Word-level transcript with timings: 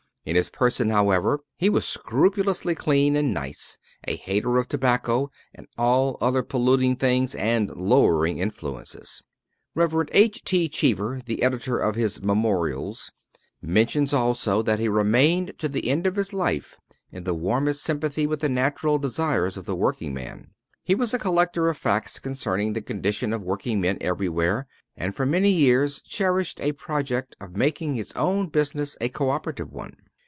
In 0.23 0.35
his 0.35 0.51
person, 0.51 0.91
however, 0.91 1.39
he 1.57 1.67
was 1.67 1.83
scrupulously 1.83 2.75
clean 2.75 3.15
and 3.15 3.33
nice, 3.33 3.79
a 4.07 4.15
hater 4.17 4.59
of 4.59 4.67
tobacco 4.69 5.31
and 5.51 5.65
all 5.79 6.19
other 6.21 6.43
polluting 6.43 6.95
things 6.95 7.33
and 7.33 7.71
lowering 7.71 8.37
influences. 8.37 9.23
Rev. 9.73 10.07
H. 10.11 10.43
T. 10.43 10.69
Cheever, 10.69 11.21
the 11.25 11.41
editor 11.41 11.79
of 11.79 11.95
his 11.95 12.21
"Memorials," 12.21 13.11
mentions 13.63 14.13
also 14.13 14.61
that 14.61 14.77
he 14.77 14.87
remained 14.87 15.55
to 15.57 15.67
the 15.67 15.89
end 15.89 16.05
of 16.05 16.17
his 16.17 16.33
life 16.33 16.77
in 17.11 17.23
the 17.23 17.33
warmest 17.33 17.81
sympathy 17.81 18.27
with 18.27 18.41
the 18.41 18.47
natural 18.49 18.99
desires 18.99 19.57
of 19.57 19.65
the 19.65 19.75
workingman. 19.75 20.51
He 20.83 20.93
was 20.93 21.15
a 21.15 21.19
collector 21.19 21.67
of 21.67 21.77
facts 21.77 22.19
concerning 22.19 22.73
the 22.73 22.81
condition 22.83 23.33
of 23.33 23.41
workingmen 23.41 23.97
everywhere, 23.99 24.67
and 24.95 25.15
for 25.15 25.25
many 25.25 25.49
years 25.49 25.99
cherished 25.99 26.61
a 26.61 26.73
project 26.73 27.35
of 27.41 27.57
making 27.57 27.95
his 27.95 28.11
own 28.11 28.49
business 28.49 28.95
a 29.01 29.09
coöperative 29.09 29.71
one. 29.71 29.95